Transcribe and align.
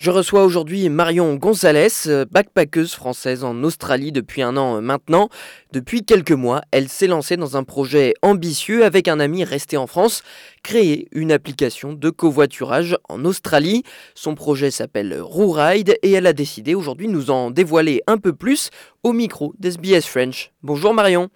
Je 0.00 0.10
reçois 0.10 0.44
aujourd'hui 0.44 0.88
Marion 0.88 1.34
Gonzalez, 1.34 2.24
backpackeuse 2.30 2.94
française 2.94 3.44
en 3.44 3.62
Australie 3.62 4.12
depuis 4.12 4.40
un 4.40 4.56
an 4.56 4.76
euh, 4.76 4.80
maintenant. 4.80 5.28
Depuis 5.72 6.06
quelques 6.06 6.32
mois, 6.32 6.62
elle 6.70 6.88
s'est 6.88 7.06
lancée 7.06 7.36
dans 7.36 7.58
un 7.58 7.64
projet 7.64 8.14
ambitieux 8.22 8.86
avec 8.86 9.08
un 9.08 9.20
ami 9.20 9.44
resté 9.44 9.76
en 9.76 9.86
France, 9.86 10.22
créer 10.62 11.06
une 11.12 11.30
application 11.30 11.92
de 11.92 12.08
covoiturage 12.08 12.96
en 13.10 13.26
Australie. 13.26 13.82
Son 14.14 14.34
projet 14.34 14.70
s'appelle 14.70 15.20
RouRide 15.20 15.98
et 16.02 16.12
elle 16.12 16.26
a 16.26 16.32
décidé 16.32 16.74
aujourd'hui 16.74 17.06
de 17.06 17.12
nous 17.12 17.30
en 17.30 17.50
dévoiler 17.50 18.00
un 18.06 18.16
peu 18.16 18.32
plus 18.32 18.70
au 19.02 19.12
micro 19.12 19.52
d'SBS 19.58 20.06
French. 20.06 20.50
Bonjour 20.62 20.94
Marion. 20.94 21.28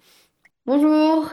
Bonjour. 0.65 1.29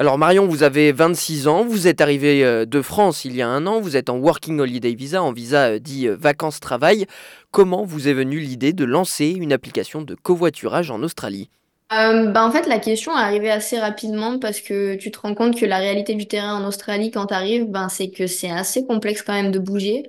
Alors 0.00 0.16
Marion, 0.16 0.46
vous 0.46 0.62
avez 0.62 0.92
26 0.92 1.48
ans, 1.48 1.64
vous 1.64 1.88
êtes 1.88 2.00
arrivée 2.00 2.44
euh, 2.44 2.64
de 2.64 2.82
France 2.82 3.24
il 3.24 3.34
y 3.34 3.42
a 3.42 3.48
un 3.48 3.66
an, 3.66 3.80
vous 3.80 3.96
êtes 3.96 4.10
en 4.10 4.16
Working 4.18 4.60
Holiday 4.60 4.94
Visa, 4.94 5.20
en 5.24 5.32
visa 5.32 5.70
euh, 5.70 5.78
dit 5.80 6.06
euh, 6.06 6.16
vacances-travail. 6.16 7.06
Comment 7.50 7.84
vous 7.84 8.06
est 8.06 8.12
venue 8.12 8.38
l'idée 8.38 8.72
de 8.72 8.84
lancer 8.84 9.30
une 9.30 9.52
application 9.52 10.00
de 10.02 10.14
covoiturage 10.14 10.92
en 10.92 11.02
Australie? 11.02 11.50
Bah, 11.90 12.46
en 12.46 12.52
fait, 12.52 12.68
la 12.68 12.78
question 12.78 13.10
est 13.10 13.20
arrivée 13.20 13.50
assez 13.50 13.80
rapidement 13.80 14.38
parce 14.38 14.60
que 14.60 14.94
tu 14.94 15.10
te 15.10 15.18
rends 15.18 15.34
compte 15.34 15.58
que 15.58 15.66
la 15.66 15.78
réalité 15.78 16.14
du 16.14 16.28
terrain 16.28 16.54
en 16.54 16.64
Australie, 16.64 17.10
quand 17.10 17.26
tu 17.26 17.34
arrives, 17.34 17.64
ben, 17.64 17.88
c'est 17.88 18.10
que 18.10 18.28
c'est 18.28 18.50
assez 18.50 18.86
complexe 18.86 19.22
quand 19.22 19.32
même 19.32 19.50
de 19.50 19.58
bouger. 19.58 20.04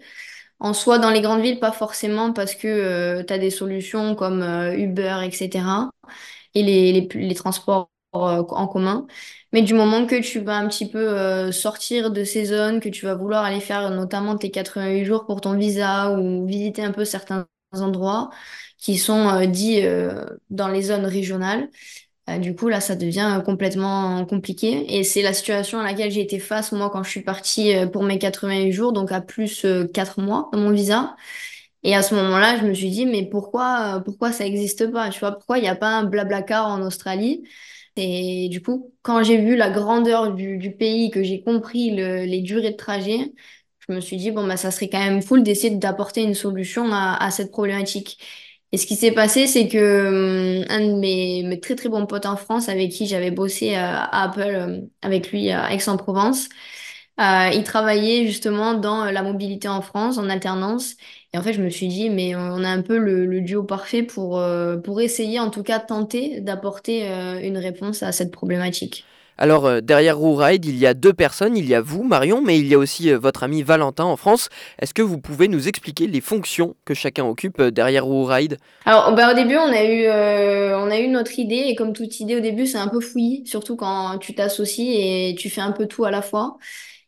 En 0.60 0.74
soi, 0.74 1.00
dans 1.00 1.10
les 1.10 1.22
grandes 1.22 1.42
villes, 1.42 1.60
pas 1.60 1.72
forcément 1.72 2.34
parce 2.34 2.54
que 2.54 3.24
tu 3.24 3.34
as 3.34 3.38
des 3.40 3.50
solutions 3.50 4.14
comme 4.16 4.44
Uber, 4.78 5.22
etc. 5.24 5.90
Et 6.54 6.62
les, 6.64 7.08
les 7.16 7.36
transports 7.36 7.90
en 8.12 8.68
commun. 8.68 9.08
Mais 9.52 9.64
du 9.64 9.74
moment 9.74 10.06
que 10.06 10.22
tu 10.22 10.40
vas 10.42 10.58
un 10.58 10.68
petit 10.68 10.88
peu 10.90 11.00
euh, 11.00 11.52
sortir 11.52 12.12
de 12.12 12.24
ces 12.24 12.46
zones, 12.46 12.80
que 12.80 12.90
tu 12.90 13.06
vas 13.06 13.16
vouloir 13.16 13.44
aller 13.46 13.60
faire 13.60 13.90
notamment 13.92 14.38
tes 14.38 14.52
88 14.52 15.06
jours 15.06 15.26
pour 15.26 15.42
ton 15.42 15.56
visa 15.58 16.12
ou 16.12 16.46
visiter 16.46 16.84
un 16.84 16.92
peu 16.92 17.04
certains 17.06 17.48
endroits 17.74 18.30
qui 18.78 18.98
sont 18.98 19.28
euh, 19.30 19.46
dits 19.48 19.82
euh, 19.86 20.26
dans 20.50 20.68
les 20.68 20.84
zones 20.84 21.06
régionales, 21.06 21.70
du 22.40 22.56
coup 22.56 22.70
là 22.70 22.80
ça 22.82 22.96
devient 22.96 23.42
complètement 23.46 24.26
compliqué. 24.26 24.98
Et 25.00 25.04
c'est 25.04 25.24
la 25.24 25.34
situation 25.34 25.80
à 25.80 25.84
laquelle 25.84 26.12
j'ai 26.12 26.22
été 26.22 26.40
face 26.40 26.72
moi 26.72 26.90
quand 26.92 27.04
je 27.04 27.10
suis 27.10 27.24
partie 27.24 27.74
pour 27.94 28.04
mes 28.04 28.20
88 28.20 28.72
jours, 28.72 28.94
donc 28.94 29.12
à 29.12 29.22
plus 29.22 29.66
4 29.94 30.22
mois 30.22 30.50
dans 30.54 30.60
mon 30.60 30.72
visa. 30.72 31.16
Et 31.84 31.96
à 31.96 32.02
ce 32.04 32.16
moment-là, 32.16 32.58
je 32.60 32.66
me 32.66 32.74
suis 32.74 32.90
dit, 32.92 33.06
mais 33.06 33.26
pourquoi, 33.30 34.02
pourquoi 34.06 34.32
ça 34.34 34.44
n'existe 34.44 34.92
pas? 34.92 35.10
Tu 35.10 35.20
vois, 35.20 35.32
pourquoi 35.34 35.60
il 35.60 35.62
n'y 35.62 35.70
a 35.70 35.76
pas 35.76 35.90
un 35.90 36.04
Blablacar 36.04 36.68
en 36.68 36.82
Australie? 36.82 37.44
Et 37.96 38.50
du 38.50 38.62
coup, 38.62 38.94
quand 39.02 39.24
j'ai 39.24 39.38
vu 39.38 39.56
la 39.56 39.70
grandeur 39.70 40.34
du, 40.34 40.72
pays, 40.78 41.12
que 41.12 41.24
j'ai 41.24 41.42
compris 41.44 41.92
les 41.92 42.42
durées 42.42 42.72
de 42.72 42.78
trajet, 42.78 43.34
je 43.90 43.96
me 43.96 44.02
suis 44.02 44.18
dit, 44.18 44.32
bon, 44.32 44.48
bah, 44.48 44.58
ça 44.58 44.72
serait 44.72 44.90
quand 44.90 45.00
même 45.00 45.24
cool 45.24 45.44
d'essayer 45.44 45.76
d'apporter 45.76 46.22
une 46.24 46.36
solution 46.36 46.92
à, 46.94 47.32
cette 47.32 47.52
problématique. 47.52 48.20
Et 48.72 48.78
ce 48.78 48.86
qui 48.86 48.96
s'est 48.96 49.12
passé, 49.12 49.48
c'est 49.48 49.68
que 49.68 50.60
hum, 50.62 50.66
un 50.70 50.80
de 50.80 50.94
mes, 51.00 51.60
très 51.60 51.76
très 51.76 51.90
bons 51.90 52.06
potes 52.06 52.28
en 52.28 52.38
France, 52.38 52.70
avec 52.70 52.92
qui 52.92 53.08
j'avais 53.08 53.32
bossé 53.32 53.76
euh, 53.76 53.80
à 53.80 54.24
Apple, 54.24 54.42
euh, 54.42 54.82
avec 55.02 55.32
lui 55.32 55.50
à 55.52 55.74
Aix-en-Provence, 55.74 56.50
euh, 57.20 57.50
il 57.54 57.64
travaillait 57.64 58.26
justement 58.26 58.74
dans 58.76 59.06
la 59.06 59.24
mobilité 59.24 59.68
en 59.68 59.82
France 59.82 60.18
en 60.18 60.30
alternance. 60.30 60.96
Et 61.34 61.38
en 61.38 61.44
fait, 61.44 61.54
je 61.54 61.62
me 61.62 61.70
suis 61.70 61.88
dit, 61.88 62.10
mais 62.10 62.36
on 62.36 62.64
a 62.64 62.70
un 62.70 62.82
peu 62.82 62.98
le, 62.98 63.42
duo 63.42 63.64
parfait 63.64 64.02
pour, 64.02 64.40
euh, 64.40 64.78
pour 64.78 65.00
essayer, 65.00 65.40
en 65.40 65.52
tout 65.52 65.62
cas, 65.62 65.80
tenter 65.80 66.42
d'apporter 66.42 67.08
euh, 67.08 67.40
une 67.42 67.58
réponse 67.58 68.02
à 68.02 68.12
cette 68.12 68.32
problématique. 68.32 69.06
Alors 69.42 69.68
euh, 69.68 69.80
derrière 69.80 70.18
RouRide, 70.18 70.66
il 70.66 70.78
y 70.78 70.86
a 70.86 70.94
deux 70.94 71.14
personnes, 71.14 71.56
il 71.56 71.66
y 71.66 71.74
a 71.74 71.80
vous 71.80 72.04
Marion, 72.04 72.42
mais 72.42 72.60
il 72.60 72.68
y 72.68 72.74
a 72.74 72.78
aussi 72.78 73.14
votre 73.14 73.44
ami 73.44 73.64
Valentin 73.64 74.04
en 74.04 74.18
France. 74.18 74.50
Est-ce 74.82 74.94
que 74.94 75.02
vous 75.02 75.18
pouvez 75.18 75.48
nous 75.48 75.70
expliquer 75.70 76.08
les 76.08 76.20
fonctions 76.20 76.76
que 76.84 76.94
chacun 76.94 77.24
occupe 77.24 77.62
derrière 77.62 78.04
RouRide 78.04 78.58
Alors 78.84 79.16
bah, 79.16 79.32
au 79.32 79.36
début 79.36 79.56
on 79.56 79.72
a, 79.72 79.86
eu, 79.86 80.10
on 80.76 80.92
a 80.92 81.00
eu 81.00 81.08
notre 81.08 81.40
idée 81.40 81.68
et 81.68 81.76
comme 81.76 81.94
toute 81.94 82.20
idée 82.20 82.36
au 82.36 82.42
début 82.42 82.68
c'est 82.68 82.80
un 82.80 82.90
peu 82.90 83.00
fouillis, 83.00 83.44
surtout 83.46 83.78
quand 83.78 84.18
tu 84.18 84.36
t'associes 84.36 84.98
et 84.98 85.36
tu 85.40 85.50
fais 85.50 85.62
un 85.62 85.72
peu 85.72 85.86
tout 85.86 86.04
à 86.04 86.12
la 86.12 86.22
fois. 86.22 86.58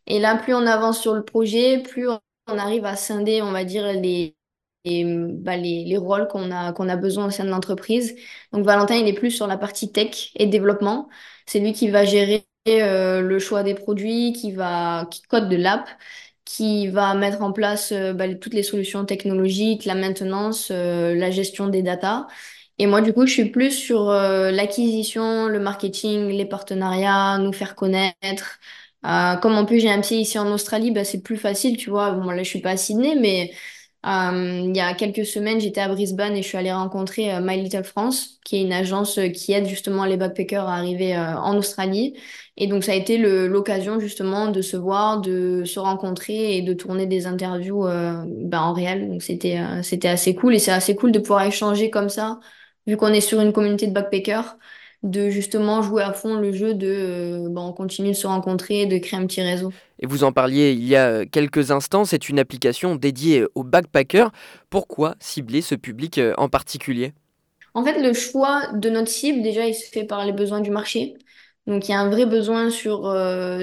Et 0.07 0.19
là 0.19 0.35
plus 0.37 0.53
on 0.53 0.65
avance 0.65 0.99
sur 1.01 1.13
le 1.13 1.23
projet, 1.23 1.79
plus 1.83 2.07
on 2.09 2.57
arrive 2.57 2.85
à 2.85 2.95
scinder, 2.95 3.41
on 3.41 3.51
va 3.51 3.63
dire, 3.63 3.85
les, 3.93 4.35
bah, 4.85 5.57
les, 5.57 5.85
les, 5.85 5.97
rôles 5.97 6.27
qu'on 6.27 6.51
a, 6.51 6.73
qu'on 6.73 6.89
a 6.89 6.95
besoin 6.97 7.27
au 7.27 7.29
sein 7.31 7.45
de 7.45 7.49
l'entreprise. 7.49 8.15
Donc 8.51 8.65
Valentin, 8.65 8.95
il 8.95 9.07
est 9.07 9.13
plus 9.13 9.31
sur 9.31 9.47
la 9.47 9.57
partie 9.57 9.91
tech 9.91 10.31
et 10.35 10.47
développement. 10.47 11.09
C'est 11.45 11.59
lui 11.59 11.73
qui 11.73 11.89
va 11.89 12.03
gérer 12.05 12.45
euh, 12.67 13.21
le 13.21 13.39
choix 13.39 13.63
des 13.63 13.75
produits, 13.75 14.33
qui 14.33 14.51
va 14.51 15.07
qui 15.11 15.21
code 15.23 15.49
de 15.49 15.55
l'app, 15.55 15.87
qui 16.45 16.87
va 16.87 17.13
mettre 17.15 17.41
en 17.43 17.51
place 17.53 17.91
euh, 17.91 18.13
bah, 18.13 18.33
toutes 18.35 18.53
les 18.53 18.63
solutions 18.63 19.05
technologiques, 19.05 19.85
la 19.85 19.95
maintenance, 19.95 20.69
euh, 20.71 21.13
la 21.15 21.29
gestion 21.31 21.67
des 21.67 21.83
datas. 21.83 22.27
Et 22.79 22.87
moi, 22.87 23.01
du 23.01 23.13
coup, 23.13 23.27
je 23.27 23.33
suis 23.33 23.49
plus 23.51 23.71
sur 23.71 24.05
l'acquisition, 24.11 25.47
le 25.47 25.59
marketing, 25.59 26.29
les 26.29 26.45
partenariats, 26.45 27.37
nous 27.37 27.53
faire 27.53 27.75
connaître, 27.75 28.59
euh, 29.05 29.35
comme 29.37 29.53
en 29.55 29.65
plus 29.65 29.79
j'ai 29.79 29.89
un 29.89 30.01
pied 30.01 30.17
ici 30.19 30.37
en 30.39 30.51
Australie, 30.51 30.91
bah, 30.91 31.03
c'est 31.03 31.21
plus 31.21 31.37
facile, 31.37 31.77
tu 31.77 31.89
vois. 31.89 32.11
Bon, 32.11 32.29
là, 32.31 32.43
je 32.43 32.49
suis 32.49 32.61
pas 32.61 32.71
à 32.71 32.77
Sydney, 32.77 33.15
mais 33.19 33.51
euh, 34.05 34.61
il 34.65 34.75
y 34.75 34.79
a 34.79 34.93
quelques 34.93 35.25
semaines, 35.25 35.59
j'étais 35.59 35.81
à 35.81 35.87
Brisbane 35.89 36.35
et 36.35 36.41
je 36.43 36.47
suis 36.47 36.57
allée 36.57 36.71
rencontrer 36.71 37.33
euh, 37.33 37.39
My 37.41 37.61
Little 37.61 37.83
France, 37.83 38.39
qui 38.45 38.57
est 38.57 38.61
une 38.63 38.73
agence 38.73 39.19
qui 39.33 39.53
aide 39.53 39.67
justement 39.67 40.05
les 40.05 40.17
backpackers 40.17 40.67
à 40.67 40.75
arriver 40.77 41.17
en 41.17 41.57
Australie. 41.57 42.15
Et 42.57 42.67
donc, 42.67 42.83
ça 42.83 42.91
a 42.91 42.95
été 42.95 43.17
l'occasion 43.17 43.99
justement 43.99 44.47
de 44.49 44.61
se 44.61 44.77
voir, 44.77 45.21
de 45.21 45.63
se 45.65 45.79
rencontrer 45.79 46.57
et 46.57 46.61
de 46.61 46.73
tourner 46.73 47.05
des 47.07 47.25
interviews 47.27 47.83
bah, 47.85 48.61
en 48.61 48.73
réel. 48.73 49.07
Donc, 49.09 49.23
c'était 49.23 49.59
c'était 49.83 50.09
assez 50.09 50.35
cool 50.35 50.55
et 50.55 50.59
c'est 50.59 50.71
assez 50.71 50.95
cool 50.95 51.11
de 51.11 51.19
pouvoir 51.19 51.43
échanger 51.43 51.89
comme 51.89 52.09
ça, 52.09 52.39
vu 52.87 52.97
qu'on 52.97 53.07
est 53.13 53.21
sur 53.21 53.41
une 53.41 53.53
communauté 53.53 53.87
de 53.87 53.93
backpackers 53.93 54.57
de 55.03 55.29
justement 55.29 55.81
jouer 55.81 56.03
à 56.03 56.13
fond 56.13 56.35
le 56.35 56.51
jeu 56.51 56.73
de 56.73 56.87
euh, 56.87 57.49
bon, 57.49 57.67
on 57.67 57.73
continue 57.73 58.09
de 58.09 58.15
se 58.15 58.27
rencontrer, 58.27 58.85
de 58.85 58.97
créer 58.99 59.19
un 59.19 59.25
petit 59.25 59.41
réseau. 59.41 59.71
Et 59.99 60.05
vous 60.05 60.23
en 60.23 60.31
parliez 60.31 60.73
il 60.73 60.83
y 60.87 60.95
a 60.95 61.07
euh, 61.07 61.25
quelques 61.29 61.71
instants, 61.71 62.05
c'est 62.05 62.29
une 62.29 62.39
application 62.39 62.95
dédiée 62.95 63.45
aux 63.55 63.63
backpackers. 63.63 64.31
Pourquoi 64.69 65.15
cibler 65.19 65.61
ce 65.61 65.75
public 65.75 66.17
euh, 66.17 66.33
en 66.37 66.49
particulier? 66.49 67.13
En 67.73 67.83
fait, 67.83 68.01
le 68.01 68.13
choix 68.13 68.67
de 68.73 68.89
notre 68.89 69.09
cible, 69.09 69.41
déjà, 69.41 69.65
il 69.65 69.73
se 69.73 69.89
fait 69.89 70.03
par 70.03 70.25
les 70.25 70.33
besoins 70.33 70.59
du 70.59 70.71
marché. 70.71 71.15
Donc, 71.67 71.87
il 71.87 71.91
y 71.91 71.93
a 71.93 71.99
un 71.99 72.09
vrai 72.09 72.25
besoin 72.25 72.69
sur, 72.69 73.15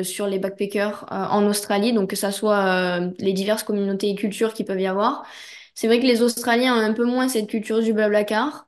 sur 0.03 0.26
les 0.28 0.38
backpackers 0.38 1.05
en 1.10 1.44
Australie, 1.47 1.93
donc 1.93 2.10
que 2.10 2.16
ce 2.16 2.31
soit 2.31 3.00
les 3.19 3.32
diverses 3.32 3.65
communautés 3.65 4.09
et 4.09 4.15
cultures 4.15 4.55
qui 4.55 4.65
peuvent 4.65 4.81
y 4.81 4.87
avoir. 4.87 5.26
C'est 5.75 5.88
vrai 5.88 6.00
que 6.00 6.06
les 6.06 6.22
Australiens 6.22 6.75
ont 6.75 6.81
un 6.81 6.93
peu 6.93 7.05
moins 7.05 7.28
cette 7.28 7.49
culture 7.49 7.82
du 7.82 7.93
blablacar. 7.93 8.68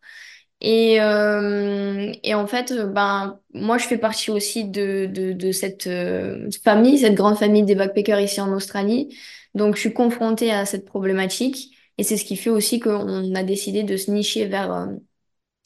Et, 0.60 1.00
euh, 1.00 2.12
et 2.22 2.34
en 2.34 2.46
fait, 2.46 2.72
ben, 2.92 3.40
moi, 3.54 3.78
je 3.78 3.86
fais 3.86 3.96
partie 3.98 4.30
aussi 4.30 4.64
de, 4.66 5.06
de, 5.06 5.32
de 5.32 5.52
cette 5.52 5.86
euh, 5.86 6.50
famille, 6.64 6.98
cette 6.98 7.14
grande 7.14 7.38
famille 7.38 7.62
des 7.64 7.74
backpackers 7.74 8.20
ici 8.20 8.40
en 8.40 8.52
Australie. 8.52 9.16
Donc, 9.54 9.74
je 9.76 9.80
suis 9.80 9.92
confrontée 9.94 10.52
à 10.52 10.66
cette 10.66 10.84
problématique. 10.84 11.74
Et 11.98 12.02
c'est 12.02 12.16
ce 12.16 12.24
qui 12.24 12.36
fait 12.36 12.50
aussi 12.50 12.78
qu'on 12.80 13.34
a 13.34 13.42
décidé 13.42 13.82
de 13.84 13.96
se 13.96 14.10
nicher 14.10 14.46
vers, 14.46 14.72
euh, 14.72 14.86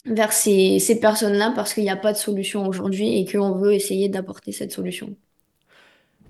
vers 0.06 0.32
ces, 0.32 0.78
ces 0.80 1.00
personnes-là 1.00 1.52
parce 1.56 1.74
qu'il 1.74 1.84
n'y 1.84 1.90
a 1.90 1.96
pas 1.96 2.12
de 2.12 2.18
solution 2.18 2.66
aujourd'hui 2.68 3.18
et 3.20 3.26
qu'on 3.30 3.56
veut 3.58 3.74
essayer 3.74 4.08
d'apporter 4.08 4.52
cette 4.52 4.72
solution. 4.72 5.16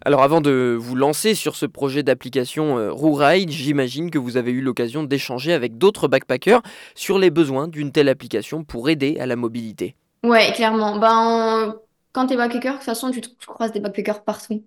Alors 0.07 0.23
avant 0.23 0.43
de 0.43 0.77
vous 0.79 0.97
lancer 0.97 1.35
sur 1.35 1.57
ce 1.57 1.65
projet 1.65 2.03
d'application 2.03 2.77
euh, 2.77 2.93
RouRide, 2.93 3.51
j'imagine 3.51 4.11
que 4.11 4.19
vous 4.19 4.37
avez 4.37 4.51
eu 4.51 4.61
l'occasion 4.61 5.03
d'échanger 5.03 5.55
avec 5.55 5.79
d'autres 5.79 6.09
backpackers 6.09 6.61
sur 6.95 7.19
les 7.19 7.31
besoins 7.31 7.69
d'une 7.69 7.91
telle 7.91 8.11
application 8.11 8.65
pour 8.65 8.91
aider 8.91 9.17
à 9.19 9.25
la 9.25 9.35
mobilité. 9.35 9.97
Ouais, 10.23 10.53
clairement. 10.53 10.99
Ben, 10.99 11.77
quand 12.13 12.27
tu 12.27 12.35
es 12.35 12.37
backpacker, 12.37 12.69
de 12.69 12.75
toute 12.75 12.85
façon, 12.85 13.11
tu, 13.11 13.23
croises 13.47 13.73
des 13.73 13.81
backpackers 13.81 14.25
partout. 14.25 14.63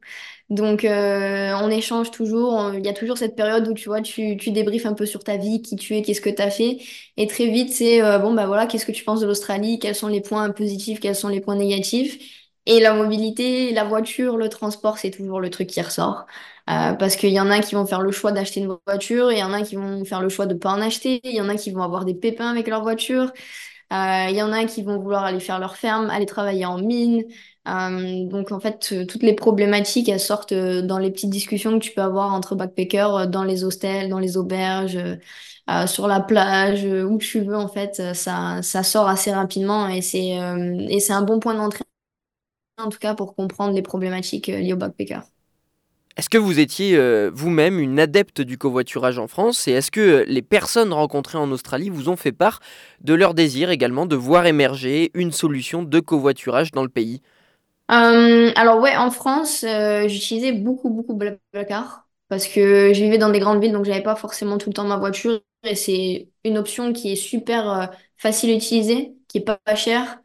Donc, 0.50 0.84
euh, 0.84 1.52
on 1.62 1.70
échange 1.70 2.10
toujours. 2.10 2.74
Il 2.74 2.84
y 2.84 2.90
a 2.90 2.94
toujours 2.94 3.20
cette 3.20 3.36
période 3.36 3.68
où 3.68 3.76
tu 3.76 3.90
vois, 3.90 4.02
tu, 4.02 4.38
tu 4.38 4.50
débriefes 4.50 4.88
un 4.88 4.94
peu 4.94 5.06
sur 5.06 5.24
ta 5.24 5.38
vie, 5.38 5.62
qui 5.62 5.76
tu 5.76 5.96
es, 5.96 6.02
qu'est-ce 6.02 6.22
que 6.22 6.32
tu 6.32 6.42
as 6.42 6.50
fait. 6.50 6.80
Et 7.16 7.28
très 7.28 7.46
vite, 7.46 7.72
c'est 7.72 8.02
euh, 8.02 8.18
bon, 8.18 8.34
bah 8.34 8.48
voilà, 8.48 8.66
qu'est-ce 8.66 8.88
que 8.88 8.92
tu 8.92 9.04
penses 9.04 9.20
de 9.20 9.28
l'Australie, 9.28 9.78
quels 9.78 9.96
sont 9.96 10.08
les 10.08 10.22
points 10.22 10.50
positifs, 10.50 11.00
quels 11.00 11.16
sont 11.16 11.30
les 11.30 11.42
points 11.42 11.56
négatifs? 11.56 12.47
Et 12.70 12.82
la 12.82 12.94
mobilité, 12.94 13.72
la 13.74 13.86
voiture, 13.86 14.38
le 14.38 14.50
transport, 14.50 14.98
c'est 14.98 15.12
toujours 15.12 15.40
le 15.40 15.50
truc 15.50 15.68
qui 15.70 15.82
ressort. 15.82 16.26
Euh, 16.70 16.94
parce 16.96 17.16
qu'il 17.16 17.30
y 17.32 17.40
en 17.40 17.50
a 17.50 17.62
qui 17.62 17.76
vont 17.76 17.86
faire 17.86 18.02
le 18.02 18.12
choix 18.12 18.34
d'acheter 18.34 18.60
une 18.60 18.78
voiture, 18.88 19.32
il 19.32 19.38
y 19.40 19.44
en 19.44 19.54
a 19.54 19.62
qui 19.64 19.78
vont 19.78 20.04
faire 20.06 20.22
le 20.22 20.28
choix 20.30 20.46
de 20.48 20.54
ne 20.54 20.60
pas 20.60 20.72
en 20.72 20.82
acheter, 20.82 21.22
il 21.24 21.34
y 21.36 21.42
en 21.42 21.48
a 21.50 21.56
qui 21.56 21.72
vont 21.72 21.82
avoir 21.84 22.04
des 22.06 22.14
pépins 22.14 22.50
avec 22.52 22.68
leur 22.68 22.82
voiture, 22.84 23.32
euh, 23.94 24.28
il 24.30 24.36
y 24.36 24.42
en 24.44 24.52
a 24.54 24.66
qui 24.66 24.84
vont 24.84 25.00
vouloir 25.00 25.24
aller 25.26 25.40
faire 25.40 25.60
leur 25.60 25.78
ferme, 25.78 26.10
aller 26.10 26.26
travailler 26.26 26.66
en 26.66 26.78
mine. 26.80 27.24
Euh, 27.70 28.26
donc 28.28 28.52
en 28.52 28.60
fait, 28.60 29.08
toutes 29.08 29.24
les 29.24 29.34
problématiques, 29.36 30.10
elles 30.10 30.20
sortent 30.20 30.54
dans 30.54 31.00
les 31.00 31.12
petites 31.12 31.30
discussions 31.32 31.80
que 31.80 31.84
tu 31.86 31.94
peux 31.94 32.02
avoir 32.02 32.34
entre 32.34 32.56
backpackers, 32.56 33.28
dans 33.30 33.44
les 33.46 33.64
hostels, 33.66 34.10
dans 34.10 34.20
les 34.20 34.38
auberges, 34.38 35.00
sur 35.88 36.08
la 36.08 36.20
plage, 36.22 36.86
où 36.86 37.18
tu 37.18 37.42
veux, 37.42 37.56
en 37.58 37.68
fait, 37.70 38.02
ça, 38.16 38.62
ça 38.64 38.84
sort 38.84 39.08
assez 39.10 39.32
rapidement 39.34 39.88
et 39.90 40.02
c'est 40.02 40.30
et 40.90 41.00
c'est 41.02 41.14
un 41.14 41.24
bon 41.24 41.40
point 41.40 41.56
d'entrée 41.56 41.84
en 42.78 42.90
tout 42.90 43.00
cas 43.00 43.14
pour 43.16 43.36
comprendre 43.36 43.74
les 43.76 43.82
problématiques 43.82 44.50
euh, 44.50 44.60
liées 44.60 44.74
au 44.74 44.78
backpacker. 44.78 45.22
Est-ce 46.18 46.30
que 46.30 46.38
vous 46.40 46.60
étiez 46.60 46.98
euh, 46.98 47.30
vous-même 47.32 47.80
une 47.80 48.00
adepte 48.00 48.42
du 48.42 48.58
covoiturage 48.58 49.20
en 49.20 49.28
France 49.28 49.68
et 49.68 49.72
est-ce 49.74 49.92
que 49.92 50.26
les 50.28 50.42
personnes 50.42 50.92
rencontrées 50.92 51.38
en 51.38 51.52
Australie 51.52 51.90
vous 51.90 52.10
ont 52.10 52.16
fait 52.16 52.32
part 52.32 52.60
de 53.02 53.14
leur 53.14 53.36
désir 53.36 53.70
également 53.70 54.08
de 54.08 54.16
voir 54.16 54.48
émerger 54.48 55.12
une 55.14 55.32
solution 55.32 55.84
de 55.84 56.00
covoiturage 56.00 56.72
dans 56.72 56.82
le 56.84 56.90
pays? 56.90 57.22
Euh, 57.90 58.52
alors 58.56 58.80
ouais, 58.82 58.96
en 58.98 59.12
France, 59.12 59.64
euh, 59.64 60.08
j'utilisais 60.10 60.52
beaucoup, 60.52 60.90
beaucoup 60.90 61.16
Blablacar 61.16 62.08
parce 62.28 62.46
que 62.48 62.94
je 62.94 63.02
vivais 63.04 63.18
dans 63.18 63.30
des 63.30 63.40
grandes 63.40 63.62
villes, 63.62 63.72
donc 63.72 63.86
j'avais 63.86 64.04
pas 64.04 64.16
forcément 64.18 64.58
tout 64.58 64.70
le 64.70 64.74
temps 64.74 64.84
ma 64.84 64.98
voiture 64.98 65.40
et 65.64 65.76
c'est 65.76 66.30
une 66.44 66.58
option 66.58 66.92
qui 66.92 67.14
est 67.14 67.16
super 67.16 67.70
euh, 67.72 67.86
facile 68.18 68.50
à 68.52 68.54
utiliser, 68.56 69.16
qui 69.30 69.38
est 69.38 69.42
pas, 69.42 69.56
pas 69.64 69.76
chère, 69.76 70.20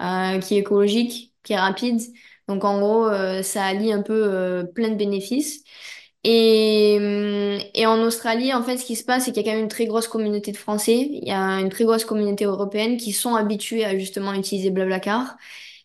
euh, 0.00 0.38
qui 0.40 0.56
est 0.56 0.60
écologique, 0.60 1.31
qui 1.44 1.52
est 1.54 1.58
rapide. 1.60 2.00
Donc 2.48 2.64
en 2.64 2.78
gros, 2.80 3.06
euh, 3.06 3.42
ça 3.42 3.64
allie 3.64 3.92
un 3.92 4.02
peu 4.02 4.12
euh, 4.14 4.64
plein 4.64 4.90
de 4.90 4.96
bénéfices. 4.96 5.64
Et, 6.24 6.96
hum, 7.00 7.58
et 7.74 7.86
en 7.86 8.00
Australie, 8.02 8.54
en 8.54 8.62
fait, 8.62 8.78
ce 8.78 8.84
qui 8.84 8.94
se 8.96 9.04
passe, 9.04 9.24
c'est 9.24 9.32
qu'il 9.32 9.42
y 9.44 9.48
a 9.48 9.50
quand 9.50 9.56
même 9.56 9.64
une 9.64 9.68
très 9.70 9.86
grosse 9.86 10.06
communauté 10.08 10.52
de 10.52 10.56
Français, 10.56 11.08
il 11.10 11.26
y 11.26 11.32
a 11.32 11.58
une 11.60 11.68
très 11.68 11.84
grosse 11.84 12.04
communauté 12.04 12.44
européenne 12.44 12.96
qui 12.96 13.12
sont 13.12 13.34
habitués 13.34 13.84
à 13.84 13.98
justement 13.98 14.32
utiliser 14.34 14.70
Blablacar 14.70 15.36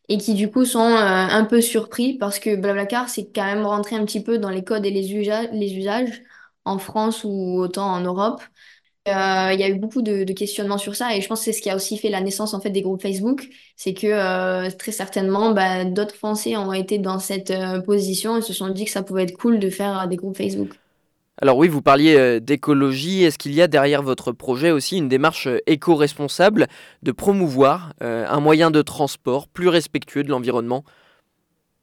et 0.10 0.18
qui 0.18 0.34
du 0.36 0.50
coup 0.52 0.66
sont 0.66 0.80
euh, 0.82 0.98
un 0.98 1.46
peu 1.46 1.62
surpris 1.62 2.18
parce 2.18 2.40
que 2.40 2.56
Blablacar, 2.56 3.10
c'est 3.10 3.32
quand 3.34 3.46
même 3.46 3.66
rentré 3.66 3.96
un 3.96 4.06
petit 4.06 4.24
peu 4.24 4.38
dans 4.40 4.50
les 4.50 4.64
codes 4.64 4.86
et 4.86 4.92
les 4.92 5.14
usages, 5.14 5.50
les 5.54 5.76
usages 5.76 6.24
en 6.66 6.80
France 6.80 7.24
ou 7.24 7.60
autant 7.60 7.88
en 7.94 8.02
Europe. 8.02 8.42
Euh, 9.08 9.54
il 9.54 9.60
y 9.60 9.64
a 9.64 9.70
eu 9.70 9.76
beaucoup 9.76 10.02
de, 10.02 10.26
questionnements 10.34 10.78
sur 10.78 10.96
ça 10.96 11.16
et 11.16 11.22
je 11.22 11.28
pense 11.28 11.40
que 11.40 11.46
c'est 11.46 11.54
ce 11.54 11.62
qui 11.62 11.70
a 11.70 11.76
aussi 11.76 11.98
fait 11.98 12.10
la 12.10 12.20
naissance 12.20 12.54
en 12.54 12.60
fait 12.60 12.70
des 12.70 12.82
groupes 12.82 13.02
Facebook, 13.02 13.48
c'est 13.76 13.94
que 13.94 14.08
euh, 14.08 14.70
très 14.72 14.92
certainement 14.92 15.52
bah, 15.52 15.86
d'autres 15.86 16.16
Français 16.16 16.58
ont 16.58 16.74
été 16.74 16.98
dans 16.98 17.20
cette 17.20 17.52
euh, 17.52 17.80
position 17.80 18.38
et 18.38 18.42
se 18.42 18.54
sont 18.54 18.70
dit 18.70 18.86
que 18.86 18.92
ça 18.92 19.04
pouvait 19.04 19.24
être 19.24 19.38
cool 19.38 19.60
de 19.60 19.70
faire 19.70 20.08
des 20.08 20.18
groupes 20.18 20.36
Facebook. 20.36 20.72
Alors 21.40 21.58
oui, 21.58 21.68
vous 21.68 21.84
parliez 21.84 22.42
d'écologie. 22.42 23.24
Est-ce 23.24 23.38
qu'il 23.38 23.54
y 23.54 23.62
a 23.62 23.68
derrière 23.68 24.02
votre 24.02 24.32
projet 24.32 24.72
aussi 24.72 24.98
une 24.98 25.08
démarche 25.08 25.48
éco-responsable 25.68 26.66
de 27.04 27.12
promouvoir 27.12 27.94
un 28.02 28.40
moyen 28.40 28.72
de 28.72 28.82
transport 28.82 29.48
plus 29.48 29.68
respectueux 29.68 30.24
de 30.24 30.30
l'environnement? 30.30 30.84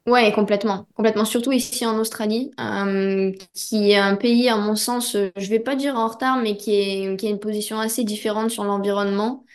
Ouais, 0.06 0.32
complètement, 0.32 0.86
complètement. 0.94 1.24
Surtout 1.24 1.52
ici 1.52 1.86
en 1.86 1.98
Australie, 1.98 2.50
euh, 2.60 3.32
qui 3.54 3.90
est 3.92 3.96
un 3.96 4.16
pays, 4.16 4.50
à 4.50 4.56
mon 4.58 4.76
sens, 4.76 5.16
euh, 5.16 5.30
je 5.36 5.46
vais 5.48 5.60
pas 5.60 5.76
dire 5.76 5.94
en 5.96 6.08
retard, 6.08 6.36
mais 6.42 6.58
qui 6.58 6.72
est, 6.74 7.16
qui 7.18 7.26
a 7.26 7.30
une 7.30 7.38
position 7.40 7.80
assez 7.80 8.04
différente 8.04 8.50
sur 8.50 8.64
l'environnement. 8.64 9.46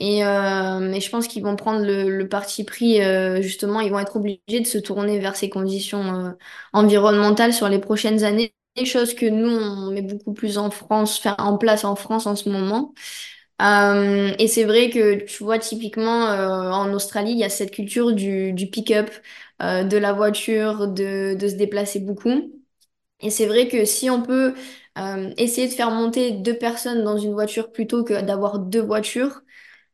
Et, 0.00 0.24
euh, 0.24 1.00
je 1.00 1.10
pense 1.10 1.28
qu'ils 1.28 1.42
vont 1.44 1.56
prendre 1.56 1.84
le, 1.84 2.10
le 2.18 2.28
parti 2.28 2.64
pris, 2.64 3.02
euh, 3.02 3.42
justement, 3.42 3.80
ils 3.80 3.90
vont 3.92 4.00
être 4.00 4.16
obligés 4.16 4.60
de 4.60 4.66
se 4.66 4.78
tourner 4.78 5.18
vers 5.20 5.36
ces 5.36 5.50
conditions 5.50 6.26
euh, 6.28 6.32
environnementales 6.72 7.54
sur 7.54 7.68
les 7.68 7.80
prochaines 7.80 8.24
années, 8.24 8.54
chose 8.86 9.14
que 9.14 9.26
nous, 9.26 9.48
on 9.50 9.90
met 9.92 10.02
beaucoup 10.02 10.34
plus 10.34 10.58
en 10.58 10.70
France, 10.70 11.18
enfin, 11.20 11.36
en 11.38 11.58
place 11.58 11.84
en 11.84 11.96
France 11.96 12.26
en 12.26 12.36
ce 12.36 12.48
moment. 12.50 12.94
Euh, 13.60 14.32
et 14.38 14.48
c'est 14.48 14.64
vrai 14.64 14.90
que, 14.90 15.24
tu 15.24 15.44
vois, 15.44 15.58
typiquement, 15.58 16.26
euh, 16.30 16.70
en 16.70 16.92
Australie, 16.94 17.32
il 17.32 17.38
y 17.38 17.44
a 17.44 17.50
cette 17.50 17.70
culture 17.72 18.12
du, 18.12 18.52
du 18.52 18.68
pick-up, 18.70 19.10
euh, 19.62 19.84
de 19.84 19.96
la 19.98 20.12
voiture, 20.14 20.88
de, 20.88 21.34
de 21.34 21.48
se 21.48 21.54
déplacer 21.56 22.00
beaucoup. 22.00 22.52
Et 23.20 23.30
c'est 23.30 23.46
vrai 23.46 23.68
que 23.68 23.84
si 23.84 24.10
on 24.10 24.22
peut 24.22 24.54
euh, 24.98 25.32
essayer 25.38 25.68
de 25.68 25.74
faire 25.74 25.90
monter 25.90 26.32
deux 26.32 26.56
personnes 26.58 27.04
dans 27.04 27.18
une 27.18 27.32
voiture 27.34 27.72
plutôt 27.72 28.04
que 28.04 28.20
d'avoir 28.22 28.58
deux 28.60 28.82
voitures, 28.82 29.42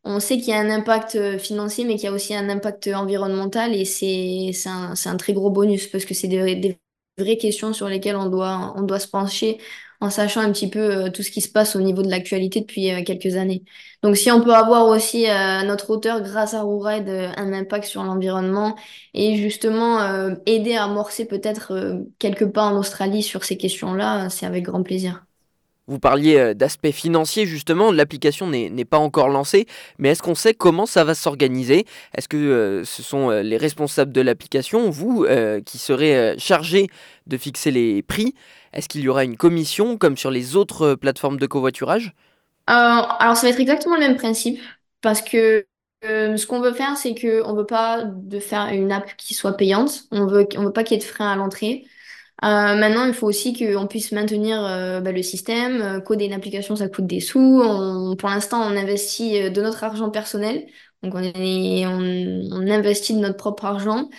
on 0.05 0.21
sait 0.21 0.37
qu'il 0.39 0.49
y 0.51 0.53
a 0.55 0.61
un 0.61 0.71
impact 0.71 1.17
euh, 1.17 1.39
financier, 1.39 1.85
mais 1.85 1.95
qu'il 1.97 2.05
y 2.05 2.09
a 2.09 2.13
aussi 2.13 2.35
un 2.35 2.49
impact 2.51 2.89
environnemental 2.89 3.75
et 3.75 3.85
c'est 3.87 4.53
un, 4.69 4.95
un 5.07 5.17
très 5.17 5.33
gros 5.35 5.51
bonus 5.51 5.89
parce 5.89 6.05
que 6.07 6.15
c'est 6.15 6.29
des, 6.29 6.57
des 6.57 6.79
vraies 7.19 7.37
questions 7.39 7.73
sur 7.73 7.89
lesquelles 7.89 8.17
on 8.17 8.29
doit, 8.29 8.75
on 8.77 8.83
doit 8.83 9.01
se 9.01 9.09
pencher 9.09 9.59
en 10.01 10.11
sachant 10.11 10.41
un 10.43 10.53
petit 10.53 10.69
peu 10.71 11.07
euh, 11.07 11.11
tout 11.11 11.23
ce 11.23 11.31
qui 11.31 11.41
se 11.41 11.49
passe 11.49 11.77
au 11.77 11.81
niveau 11.81 12.03
de 12.03 12.11
l'actualité 12.11 12.61
depuis 12.61 12.93
euh, 12.93 13.03
quelques 13.05 13.37
années. 13.37 13.65
Donc 14.03 14.17
si 14.17 14.31
on 14.31 14.43
peut 14.43 14.55
avoir 14.55 14.87
aussi 14.89 15.29
euh, 15.29 15.63
notre 15.63 15.91
hauteur, 15.91 16.21
grâce 16.23 16.55
à 16.55 16.63
Rouride, 16.63 17.09
euh, 17.09 17.33
un 17.37 17.53
impact 17.53 17.87
sur 17.87 18.03
l'environnement 18.05 18.77
et 19.15 19.37
justement 19.37 20.01
aider 20.47 20.77
à 20.77 20.85
amorcer 20.85 21.27
peut-être 21.27 21.73
euh, 21.73 22.01
quelques 22.19 22.47
pas 22.53 22.65
en 22.65 22.77
Australie 22.79 23.23
sur 23.23 23.45
ces 23.45 23.57
questions-là, 23.57 24.29
c'est 24.31 24.47
avec 24.47 24.65
grand 24.65 24.83
plaisir. 24.83 25.26
Vous 25.89 26.01
parliez 26.01 26.37
euh, 26.37 26.55
d'aspect 26.55 26.91
financier 26.91 27.47
justement, 27.47 27.93
l'application 27.93 28.49
n'est 28.49 28.85
pas 28.85 28.99
encore 28.99 29.29
lancée, 29.29 29.67
mais 29.99 30.11
est-ce 30.11 30.23
qu'on 30.23 30.35
sait 30.35 30.53
comment 30.53 30.85
ça 30.85 31.05
va 31.05 31.15
s'organiser? 31.15 31.87
Est-ce 32.17 32.29
que 32.29 32.37
euh, 32.37 32.85
ce 32.85 33.05
sont 33.05 33.31
euh, 33.31 33.43
les 33.43 33.57
responsables 33.57 34.11
de 34.11 34.21
l'application, 34.21 34.91
vous, 34.91 35.27
qui 35.65 35.79
serez 35.79 36.35
chargés 36.39 36.89
de 37.27 37.37
fixer 37.37 37.71
les 37.71 38.03
prix? 38.03 38.35
Est-ce 38.73 38.89
qu'il 38.89 39.03
y 39.03 39.09
aura 39.09 39.25
une 39.25 39.37
commission 39.37 39.97
comme 39.97 40.17
sur 40.17 40.31
les 40.31 40.57
autres 40.57 40.95
plateformes 40.95 41.39
de 41.39 41.47
covoiturage? 41.47 42.13
Alors, 42.67 43.37
ça 43.37 43.43
va 43.43 43.49
être 43.51 43.61
exactement 43.61 43.95
le 43.95 44.01
même 44.01 44.17
principe 44.17 44.61
parce 45.03 45.23
que 45.23 45.67
ce 46.03 46.47
qu'on 46.47 46.61
veut 46.61 46.73
faire, 46.73 46.97
c'est 46.97 47.15
que 47.15 47.43
on 47.45 47.55
veut 47.55 47.67
pas 47.67 48.05
faire 48.41 48.69
une 48.73 48.91
app 48.93 49.17
qui 49.17 49.35
soit 49.35 49.57
payante. 49.57 50.05
On 50.11 50.27
veut, 50.27 50.49
on 50.57 50.65
veut 50.65 50.73
pas 50.73 50.83
qu'il 50.83 50.97
y 50.97 51.01
ait 51.01 51.05
de 51.05 51.09
frein 51.09 51.33
à 51.33 51.37
l'entrée. 51.37 51.85
Euh, 52.45 52.77
maintenant, 52.77 53.07
il 53.07 53.15
faut 53.15 53.27
aussi 53.27 53.55
qu'on 53.55 53.87
puisse 53.87 54.13
maintenir 54.13 54.63
euh, 54.65 55.01
bah, 55.01 55.13
le 55.13 55.23
système. 55.23 55.81
Euh, 55.81 56.01
coder 56.01 56.27
une 56.27 56.35
application, 56.35 56.77
ça 56.77 56.89
coûte 56.89 57.07
des 57.07 57.21
sous. 57.21 57.41
On- 57.41 58.15
pour 58.17 58.29
l'instant, 58.29 58.61
on 58.63 58.77
investit 58.77 59.41
euh, 59.43 59.51
de 59.51 59.63
notre 59.63 59.85
argent 59.85 60.11
personnel. 60.11 60.67
Donc, 61.03 61.15
on 61.15 61.21
est, 61.23 61.87
on, 61.87 61.99
on 62.53 62.71
investit 62.71 63.15
de 63.15 63.21
notre 63.21 63.37
propre 63.37 63.65
argent. 63.65 64.11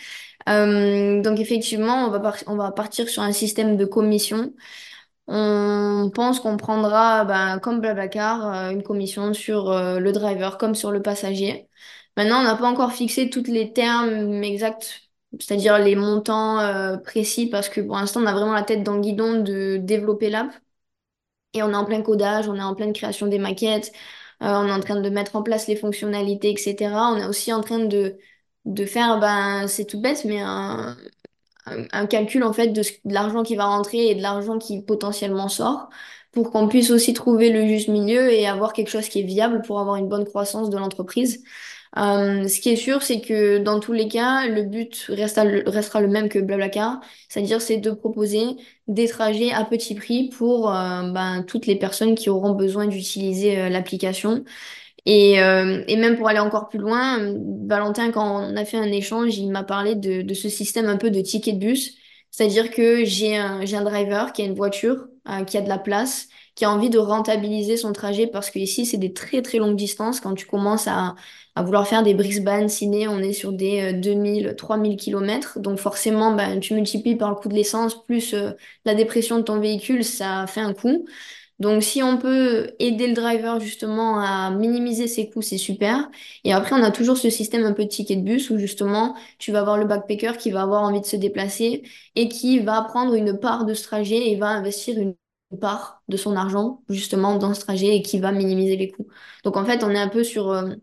Euh, 0.50 1.22
donc, 1.22 1.40
effectivement, 1.40 2.08
on 2.08 2.12
va, 2.12 2.34
on 2.48 2.56
va 2.58 2.72
partir 2.72 3.10
sur 3.10 3.24
un 3.24 3.34
système 3.34 3.78
de 3.78 3.86
commission. 3.86 4.54
On 5.28 6.12
pense 6.14 6.40
qu'on 6.40 6.58
prendra, 6.58 7.25
ben, 7.25 7.60
comme 7.60 7.81
Blablacar, 7.81 8.72
une 8.72 8.84
commission 8.84 9.34
sur 9.34 9.72
le 10.00 10.12
driver 10.14 10.58
comme 10.58 10.75
sur 10.75 10.92
le 10.92 11.02
passager. 11.02 11.68
Maintenant, 12.18 12.40
on 12.42 12.44
n'a 12.44 12.56
pas 12.56 12.68
encore 12.69 12.94
fixé 12.94 13.30
tous 13.30 13.44
les 13.46 13.74
termes 13.74 14.44
exacts, 14.44 15.06
c'est-à-dire 15.39 15.80
les 15.80 15.95
montants 15.95 16.60
euh, 16.60 16.98
précis, 16.98 17.48
parce 17.50 17.69
que 17.69 17.81
pour 17.81 17.95
l'instant, 17.95 18.22
on 18.22 18.25
a 18.25 18.34
vraiment 18.34 18.54
la 18.54 18.63
tête 18.63 18.84
dans 18.84 18.95
le 18.95 19.01
guidon 19.01 19.42
de 19.42 19.78
développer 19.78 20.30
l'app. 20.30 20.51
Et 21.54 21.63
on 21.63 21.72
est 21.72 21.75
en 21.75 21.86
plein 21.86 22.01
codage, 22.01 22.48
on 22.48 22.56
est 22.56 22.62
en 22.62 22.75
pleine 22.75 22.94
création 22.94 23.28
des 23.28 23.39
maquettes, 23.39 23.92
euh, 24.44 24.48
on 24.48 24.68
est 24.68 24.71
en 24.71 24.80
train 24.80 25.00
de 25.02 25.09
mettre 25.09 25.35
en 25.35 25.44
place 25.44 25.68
les 25.68 25.76
fonctionnalités, 25.76 26.52
etc. 26.52 26.92
On 27.14 27.18
est 27.18 27.26
aussi 27.26 27.54
en 27.54 27.62
train 27.62 27.80
de, 27.80 28.18
faire, 28.85 29.19
ben, 29.19 29.68
c'est 29.68 29.85
tout 29.85 30.02
bête, 30.02 30.26
mais 30.26 30.42
un, 30.42 30.95
calcul 32.07 32.44
en 32.44 32.54
fait 32.54 32.68
de 32.69 32.81
l'argent 33.06 33.44
qui 33.44 33.56
va 33.56 33.66
rentrer 33.66 34.09
et 34.09 34.16
de 34.16 34.21
l'argent 34.21 34.57
qui 34.57 34.81
potentiellement 34.81 35.50
sort 35.50 35.90
pour 36.31 36.52
qu'on 36.52 36.68
puisse 36.68 36.92
aussi 36.92 37.14
trouver 37.14 37.50
le 37.52 37.68
juste 37.68 37.90
milieu 37.90 38.31
et 38.31 38.47
avoir 38.47 38.73
quelque 38.73 38.90
chose 38.90 39.09
qui 39.09 39.21
est 39.21 39.23
viable 39.23 39.62
pour 39.64 39.80
avoir 39.80 39.95
une 39.97 40.07
bonne 40.07 40.26
croissance 40.26 40.69
de 40.69 40.78
l'entreprise. 40.78 41.44
Euh, 41.98 42.48
ce 42.48 42.60
qui 42.60 42.70
est 42.70 42.76
sûr, 42.76 43.02
c'est 43.02 43.22
que 43.22 43.58
dans 43.60 43.80
tous 43.80 43.94
les 43.94 44.08
cas, 44.08 44.46
le 44.48 44.64
but 44.64 45.06
restera 45.10 46.02
le 46.02 46.08
même 46.08 46.30
que 46.30 46.40
Blablacar, 46.40 47.00
c'est-à-dire 47.30 47.62
c'est 47.62 47.78
de 47.78 47.92
proposer 47.92 48.46
des 48.88 49.08
trajets 49.08 49.52
à 49.52 49.64
petit 49.64 49.96
prix 49.96 50.30
pour 50.30 50.70
euh, 50.72 51.10
ben, 51.12 51.44
toutes 51.48 51.66
les 51.66 51.76
personnes 51.78 52.16
qui 52.16 52.30
auront 52.30 52.54
besoin 52.54 52.88
d'utiliser 52.88 53.58
euh, 53.60 53.70
l'application. 53.70 54.44
Et, 55.06 55.36
et 55.36 55.96
même 55.96 56.18
pour 56.18 56.28
aller 56.28 56.40
encore 56.40 56.68
plus 56.68 56.80
loin, 56.80 57.20
Valentin, 57.66 58.12
quand 58.12 58.44
on 58.44 58.58
a 58.58 58.66
fait 58.66 58.78
un 58.78 58.92
échange, 58.92 59.38
il 59.38 59.50
m'a 59.52 59.64
parlé 59.64 59.96
de, 59.96 60.22
de 60.22 60.34
ce 60.34 60.50
système 60.50 60.88
un 60.88 60.98
peu 60.98 61.10
de 61.12 61.22
ticket 61.22 61.54
de 61.54 61.60
bus. 61.60 61.98
C'est-à-dire 62.30 62.72
que 62.72 63.06
j'ai 63.06 63.38
un, 63.38 63.62
un 63.62 63.84
driver 63.84 64.34
qui 64.34 64.42
a 64.42 64.46
une 64.46 64.54
voiture, 64.54 65.08
qui 65.48 65.58
a 65.58 65.62
de 65.62 65.70
la 65.70 65.78
place, 65.78 66.28
qui 66.56 66.66
a 66.66 66.72
envie 66.72 66.90
de 66.90 66.98
rentabiliser 66.98 67.78
son 67.78 67.94
trajet 67.94 68.28
parce 68.28 68.50
que 68.50 68.60
ici, 68.60 68.86
c'est 68.86 68.98
des 68.98 69.14
très 69.14 69.42
très 69.42 69.60
longues 69.60 69.78
distances. 69.78 70.20
Quand 70.20 70.34
tu 70.34 70.46
commences 70.46 70.88
à, 70.88 71.16
à 71.57 71.64
vouloir 71.64 71.87
faire 71.87 72.04
des 72.04 72.14
Brisbane, 72.14 72.69
Sydney, 72.69 73.07
on 73.07 73.19
est 73.19 73.33
sur 73.33 73.52
des 73.54 73.94
euh, 73.94 73.99
2000, 73.99 74.56
3000 74.57 74.97
kilomètres. 74.97 75.59
Donc 75.59 75.80
forcément, 75.80 76.33
ben, 76.35 76.59
tu 76.59 76.73
multiplies 76.76 77.16
par 77.16 77.30
le 77.30 77.35
coût 77.35 77.49
de 77.49 77.56
l'essence 77.56 78.04
plus 78.06 78.33
euh, 78.33 78.52
la 78.85 78.95
dépression 78.95 79.37
de 79.37 79.44
ton 79.44 79.59
véhicule, 79.59 80.04
ça 80.04 80.45
fait 80.47 80.61
un 80.61 80.73
coût. 80.73 81.06
Donc, 81.59 81.81
si 81.83 82.04
on 82.04 82.18
peut 82.19 82.71
aider 82.80 83.07
le 83.07 83.14
driver 83.16 83.59
justement 83.59 84.19
à 84.19 84.52
minimiser 84.52 85.07
ses 85.07 85.30
coûts, 85.30 85.42
c'est 85.42 85.57
super. 85.57 86.09
Et 86.44 86.54
après, 86.54 86.76
on 86.76 86.83
a 86.83 86.92
toujours 86.92 87.18
ce 87.18 87.30
système 87.31 87.66
un 87.66 87.73
peu 87.73 87.83
de 87.85 87.90
ticket 87.90 88.16
de 88.16 88.21
bus 88.21 88.52
où 88.52 88.59
justement, 88.59 89.16
tu 89.40 89.52
vas 89.52 89.59
avoir 89.61 89.78
le 89.78 89.85
backpacker 89.85 90.37
qui 90.37 90.52
va 90.52 90.61
avoir 90.61 90.83
envie 90.83 91.02
de 91.02 91.06
se 91.07 91.16
déplacer 91.16 91.83
et 92.16 92.30
qui 92.30 92.59
va 92.59 92.83
prendre 92.83 93.16
une 93.16 93.40
part 93.40 93.66
de 93.66 93.73
ce 93.73 93.83
trajet 93.83 94.30
et 94.30 94.35
va 94.37 94.49
investir 94.49 94.97
une 94.99 95.16
part 95.59 96.04
de 96.09 96.18
son 96.18 96.35
argent 96.35 96.83
justement 96.90 97.37
dans 97.37 97.54
ce 97.56 97.61
trajet 97.61 97.95
et 97.95 98.02
qui 98.04 98.19
va 98.19 98.31
minimiser 98.31 98.76
les 98.78 98.92
coûts. 98.92 99.07
Donc, 99.44 99.57
en 99.57 99.66
fait, 99.66 99.83
on 99.83 99.90
est 99.92 99.97
un 99.99 100.09
peu 100.09 100.23
sur, 100.23 100.52
euh, 100.52 100.76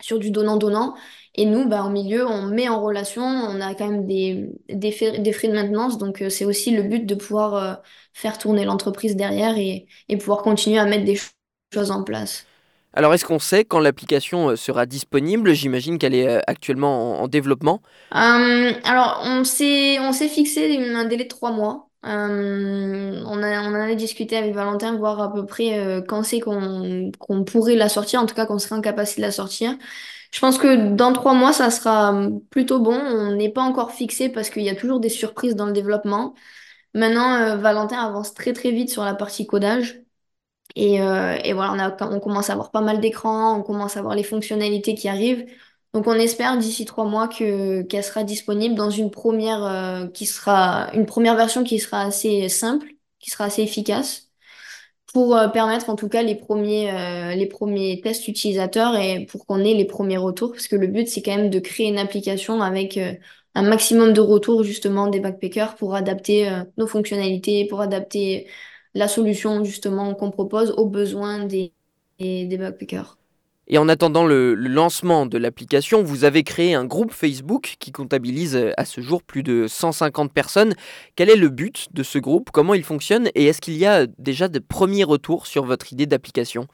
sur 0.00 0.18
du 0.18 0.30
donnant-donnant. 0.30 0.94
Et 1.34 1.44
nous, 1.46 1.68
bah, 1.68 1.84
au 1.84 1.90
milieu, 1.90 2.26
on 2.26 2.42
met 2.48 2.68
en 2.68 2.82
relation, 2.82 3.22
on 3.22 3.60
a 3.60 3.74
quand 3.74 3.88
même 3.88 4.06
des, 4.06 4.48
des 4.68 4.92
frais, 4.92 5.18
des 5.18 5.32
frais 5.32 5.48
de 5.48 5.54
maintenance. 5.54 5.98
Donc, 5.98 6.22
euh, 6.22 6.30
c'est 6.30 6.44
aussi 6.44 6.70
le 6.74 6.82
but 6.82 7.06
de 7.06 7.14
pouvoir 7.14 7.54
euh, 7.54 7.74
faire 8.14 8.38
tourner 8.38 8.64
l'entreprise 8.64 9.16
derrière 9.16 9.56
et 9.58 9.86
et 10.08 10.16
pouvoir 10.16 10.42
continuer 10.42 10.78
à 10.78 10.86
mettre 10.86 11.04
des 11.04 11.16
ch- 11.16 11.32
choses 11.72 11.90
en 11.90 12.02
place. 12.04 12.46
Alors 12.94 13.14
est-ce 13.14 13.24
qu'on 13.24 13.38
sait 13.38 13.64
quand 13.64 13.78
l'application 13.80 14.50
euh, 14.50 14.56
sera 14.56 14.86
disponible? 14.86 15.52
J'imagine 15.54 15.98
qu'elle 15.98 16.14
est 16.14 16.42
actuellement 16.48 17.20
en, 17.20 17.24
en 17.24 17.28
développement. 17.28 17.80
Euh, 18.14 18.72
alors, 18.84 19.20
on 19.24 19.44
s'est 19.44 19.98
on 20.00 20.12
s'est 20.12 20.28
fixé 20.28 20.78
un 20.94 21.04
délai 21.04 21.24
de 21.24 21.28
trois 21.28 21.52
mois 21.52 21.87
Euh, 22.04 23.22
on 23.26 23.42
a, 23.42 23.62
on 23.62 23.74
a 23.74 23.94
discuté 23.94 24.36
avec 24.36 24.54
Valentin, 24.54 24.96
voir 24.96 25.20
à 25.20 25.32
peu 25.32 25.44
près 25.46 25.78
euh, 25.80 26.00
quand 26.00 26.22
c'est 26.22 26.38
qu'on 26.40 27.10
qu'on 27.18 27.44
pourrait 27.44 27.74
la 27.74 27.88
sortir, 27.88 28.20
en 28.22 28.26
tout 28.26 28.34
cas 28.36 28.46
qu'on 28.46 28.58
serait 28.60 28.76
en 28.76 28.80
capacité 28.80 29.20
de 29.22 29.26
la 29.26 29.32
sortir. 29.32 29.76
Je 30.32 30.40
pense 30.40 30.58
que 30.58 30.94
dans 30.94 31.12
trois 31.12 31.34
mois, 31.34 31.52
ça 31.52 31.70
sera 31.70 32.14
plutôt 32.50 32.78
bon. 32.80 32.94
On 32.94 33.32
n'est 33.36 33.50
pas 33.52 33.62
encore 33.62 33.92
fixé 33.92 34.28
parce 34.28 34.50
qu'il 34.50 34.62
y 34.62 34.70
a 34.70 34.76
toujours 34.76 35.00
des 35.00 35.08
surprises 35.08 35.56
dans 35.56 35.66
le 35.66 35.72
développement. 35.72 36.34
Maintenant, 36.94 37.34
euh, 37.36 37.56
Valentin 37.56 37.98
avance 38.04 38.34
très 38.34 38.52
très 38.54 38.72
vite 38.72 38.90
sur 38.90 39.04
la 39.04 39.14
partie 39.14 39.46
codage. 39.46 40.02
Et, 40.76 41.00
euh, 41.02 41.36
et 41.44 41.52
voilà, 41.54 41.72
on 41.72 41.78
a, 41.78 42.10
on 42.14 42.20
commence 42.20 42.50
à 42.50 42.52
avoir 42.54 42.70
pas 42.70 42.80
mal 42.82 43.00
d'écrans, 43.00 43.58
on 43.58 43.62
commence 43.62 43.96
à 43.96 44.02
voir 44.02 44.14
les 44.14 44.22
fonctionnalités 44.22 44.94
qui 44.94 45.08
arrivent. 45.08 45.46
Donc 45.94 46.06
on 46.06 46.14
espère 46.14 46.58
d'ici 46.58 46.84
trois 46.84 47.04
mois 47.06 47.28
que 47.28 47.82
qu'elle 47.82 48.04
sera 48.04 48.22
disponible 48.24 48.74
dans 48.74 48.90
une 48.90 49.10
première 49.10 49.64
euh, 49.64 50.06
qui 50.08 50.26
sera 50.26 50.90
une 50.94 51.06
première 51.06 51.34
version 51.36 51.64
qui 51.64 51.78
sera 51.78 52.02
assez 52.02 52.48
simple, 52.48 52.88
qui 53.20 53.30
sera 53.30 53.44
assez 53.46 53.62
efficace 53.62 54.30
pour 55.14 55.36
euh, 55.36 55.48
permettre 55.48 55.90
en 55.90 55.96
tout 55.96 56.08
cas 56.08 56.22
les 56.22 56.36
premiers 56.36 56.92
euh, 56.92 57.34
les 57.36 57.46
premiers 57.46 58.00
tests 58.02 58.28
utilisateurs 58.28 58.96
et 58.96 59.26
pour 59.26 59.46
qu'on 59.46 59.60
ait 59.64 59.74
les 59.74 59.86
premiers 59.86 60.18
retours 60.18 60.52
parce 60.52 60.68
que 60.68 60.76
le 60.76 60.88
but 60.88 61.08
c'est 61.08 61.22
quand 61.22 61.36
même 61.36 61.50
de 61.50 61.60
créer 61.60 61.88
une 61.88 61.98
application 61.98 62.62
avec 62.62 62.98
un 63.54 63.62
maximum 63.62 64.12
de 64.14 64.20
retours 64.22 64.64
justement 64.64 65.08
des 65.08 65.20
backpackers 65.20 65.76
pour 65.76 65.94
adapter 65.96 66.50
nos 66.78 66.86
fonctionnalités, 66.86 67.66
pour 67.68 67.80
adapter 67.82 68.48
la 68.94 69.08
solution 69.08 69.64
justement 69.64 70.14
qu'on 70.14 70.30
propose 70.30 70.72
aux 70.72 70.86
besoins 70.86 71.44
des, 71.46 71.74
des 72.20 72.58
backpackers. 72.58 73.17
Et 73.68 73.76
en 73.76 73.88
attendant 73.88 74.26
le, 74.26 74.54
lancement 74.54 75.26
de 75.26 75.36
l'application, 75.36 76.02
vous 76.02 76.24
avez 76.24 76.42
créé 76.42 76.74
un 76.74 76.86
groupe 76.86 77.12
Facebook 77.12 77.76
qui 77.78 77.92
comptabilise 77.92 78.56
euh, 78.56 78.72
à 78.78 78.86
ce 78.86 79.02
jour 79.02 79.22
plus 79.22 79.42
de 79.42 79.66
150 79.68 80.32
personnes. 80.32 80.74
Quel 81.16 81.28
est 81.28 81.36
le 81.36 81.50
but 81.50 81.88
de 81.92 82.02
ce 82.02 82.18
groupe? 82.18 82.50
Comment 82.50 82.72
il 82.74 82.82
fonctionne? 82.82 83.28
Et 83.34 83.44
est-ce 83.46 83.60
qu'il 83.60 83.76
y 83.76 83.84
a 83.84 84.06
déjà 84.18 84.48
de 84.48 84.58
premiers 84.58 85.04
retours 85.04 85.46
sur 85.46 85.64
votre 85.64 85.92
idée 85.92 86.06
d'application? 86.06 86.66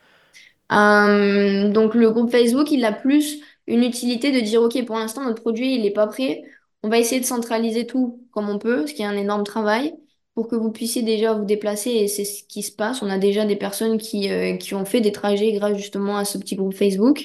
Euh, 0.72 1.68
Donc 1.70 1.94
le 1.94 2.10
groupe 2.10 2.30
Facebook, 2.30 2.70
il 2.70 2.84
a 2.84 2.92
plus 2.92 3.40
une 3.66 3.82
utilité 3.82 4.30
de 4.30 4.40
dire, 4.40 4.62
OK, 4.62 4.82
pour 4.86 4.96
l'instant, 4.96 5.24
notre 5.24 5.42
produit, 5.42 5.74
il 5.74 5.82
n'est 5.82 5.92
pas 5.92 6.06
prêt. 6.06 6.42
On 6.84 6.88
va 6.88 6.98
essayer 6.98 7.20
de 7.20 7.26
centraliser 7.26 7.86
tout 7.86 8.20
comme 8.30 8.48
on 8.48 8.58
peut, 8.58 8.86
ce 8.86 8.94
qui 8.94 9.02
est 9.02 9.06
un 9.06 9.16
énorme 9.16 9.44
travail 9.44 9.94
pour 10.34 10.48
que 10.48 10.56
vous 10.56 10.72
puissiez 10.72 11.02
déjà 11.02 11.32
vous 11.34 11.44
déplacer 11.44 11.90
et 11.90 12.08
c'est 12.08 12.24
ce 12.24 12.44
qui 12.44 12.62
se 12.62 12.72
passe. 12.72 13.02
On 13.02 13.10
a 13.10 13.18
déjà 13.18 13.44
des 13.44 13.56
personnes 13.56 13.98
qui, 13.98 14.30
euh, 14.30 14.56
qui 14.56 14.74
ont 14.74 14.84
fait 14.84 15.00
des 15.00 15.12
trajets 15.12 15.52
grâce 15.52 15.76
justement 15.76 16.16
à 16.16 16.24
ce 16.24 16.38
petit 16.38 16.56
groupe 16.56 16.74
Facebook. 16.74 17.24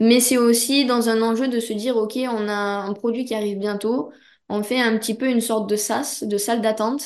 Mais 0.00 0.20
c'est 0.20 0.38
aussi 0.38 0.86
dans 0.86 1.08
un 1.08 1.22
enjeu 1.22 1.48
de 1.48 1.60
se 1.60 1.72
dire, 1.72 1.96
OK, 1.96 2.16
on 2.16 2.48
a 2.48 2.54
un 2.54 2.92
produit 2.94 3.24
qui 3.24 3.34
arrive 3.34 3.58
bientôt. 3.58 4.10
On 4.48 4.62
fait 4.62 4.80
un 4.80 4.96
petit 4.98 5.14
peu 5.14 5.28
une 5.28 5.40
sorte 5.40 5.68
de 5.68 5.76
sas, 5.76 6.22
de 6.24 6.38
salle 6.38 6.60
d'attente 6.62 7.02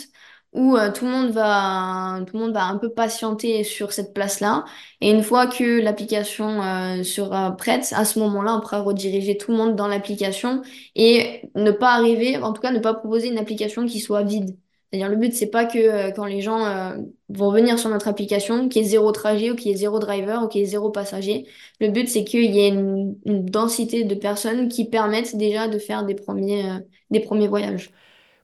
où 0.52 0.76
euh, 0.76 0.90
tout 0.92 1.04
le 1.04 1.10
monde 1.12 1.30
va 1.30 2.20
tout 2.26 2.36
le 2.36 2.42
monde 2.44 2.52
va 2.54 2.64
un 2.66 2.76
peu 2.78 2.90
patienter 2.92 3.62
sur 3.64 3.92
cette 3.92 4.12
place-là 4.12 4.64
et 5.00 5.10
une 5.10 5.22
fois 5.22 5.46
que 5.46 5.80
l'application 5.80 6.60
euh, 6.62 7.04
sera 7.04 7.56
prête 7.56 7.92
à 7.92 8.04
ce 8.04 8.18
moment-là 8.18 8.56
on 8.56 8.60
pourra 8.60 8.80
rediriger 8.82 9.36
tout 9.36 9.52
le 9.52 9.56
monde 9.56 9.76
dans 9.76 9.86
l'application 9.86 10.62
et 10.96 11.42
ne 11.54 11.70
pas 11.70 11.92
arriver 11.92 12.36
en 12.38 12.52
tout 12.52 12.60
cas 12.62 12.72
ne 12.72 12.80
pas 12.80 12.94
proposer 12.94 13.28
une 13.28 13.38
application 13.38 13.86
qui 13.86 14.00
soit 14.00 14.22
vide 14.24 14.56
c'est-à-dire, 14.90 15.08
le 15.08 15.16
but, 15.16 15.32
c'est 15.32 15.46
pas 15.50 15.66
que 15.66 15.78
euh, 15.78 16.10
quand 16.10 16.24
les 16.24 16.40
gens 16.40 16.64
euh, 16.66 16.96
vont 17.28 17.52
venir 17.52 17.78
sur 17.78 17.90
notre 17.90 18.08
application, 18.08 18.68
qu'il 18.68 18.82
y 18.82 18.84
ait 18.84 18.88
zéro 18.88 19.12
trajet 19.12 19.52
ou 19.52 19.54
qu'il 19.54 19.70
y 19.70 19.74
ait 19.74 19.76
zéro 19.76 20.00
driver 20.00 20.42
ou 20.42 20.48
qu'il 20.48 20.62
y 20.62 20.64
ait 20.64 20.66
zéro 20.66 20.90
passager. 20.90 21.46
Le 21.80 21.90
but, 21.90 22.08
c'est 22.08 22.24
qu'il 22.24 22.52
y 22.52 22.60
ait 22.60 22.68
une, 22.70 23.14
densité 23.24 24.02
de 24.02 24.14
personnes 24.16 24.68
qui 24.68 24.84
permettent 24.84 25.36
déjà 25.36 25.68
de 25.68 25.78
faire 25.78 26.04
des 26.04 26.16
premiers, 26.16 26.68
euh, 26.68 26.78
des 27.12 27.20
premiers 27.20 27.46
voyages. 27.46 27.90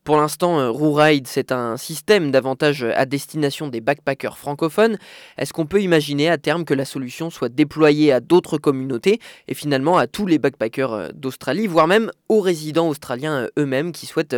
Pour 0.04 0.18
l'instant, 0.18 0.72
RouRide, 0.72 1.26
c'est 1.26 1.50
un 1.50 1.76
système 1.76 2.30
davantage 2.30 2.84
à 2.84 3.06
destination 3.06 3.66
des 3.66 3.80
backpackers 3.80 4.38
francophones. 4.38 4.98
Est-ce 5.36 5.52
qu'on 5.52 5.66
peut 5.66 5.82
imaginer 5.82 6.28
à 6.30 6.38
terme 6.38 6.64
que 6.64 6.74
la 6.74 6.84
solution 6.84 7.28
soit 7.28 7.48
déployée 7.48 8.12
à 8.12 8.20
d'autres 8.20 8.56
communautés 8.56 9.18
et 9.48 9.54
finalement 9.54 9.98
à 9.98 10.06
tous 10.06 10.26
les 10.26 10.38
backpackers 10.38 11.12
d'Australie, 11.12 11.66
voire 11.66 11.88
même 11.88 12.12
aux 12.28 12.38
résidents 12.38 12.88
australiens 12.88 13.48
eux-mêmes 13.58 13.90
qui 13.90 14.06
souhaitent 14.06 14.36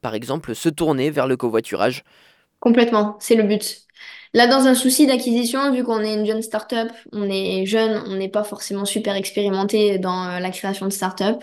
par 0.00 0.14
exemple, 0.14 0.54
se 0.54 0.68
tourner 0.68 1.10
vers 1.10 1.26
le 1.26 1.36
covoiturage 1.36 2.04
Complètement, 2.60 3.16
c'est 3.20 3.36
le 3.36 3.44
but. 3.44 3.86
Là, 4.34 4.46
dans 4.46 4.66
un 4.66 4.74
souci 4.74 5.06
d'acquisition, 5.06 5.72
vu 5.72 5.82
qu'on 5.82 6.00
est 6.00 6.14
une 6.14 6.26
jeune 6.26 6.42
start-up, 6.42 6.90
on 7.12 7.28
est 7.28 7.66
jeune, 7.66 8.02
on 8.06 8.16
n'est 8.16 8.28
pas 8.28 8.44
forcément 8.44 8.84
super 8.84 9.16
expérimenté 9.16 9.98
dans 9.98 10.28
euh, 10.28 10.38
la 10.40 10.50
création 10.50 10.86
de 10.86 10.92
start-up. 10.92 11.42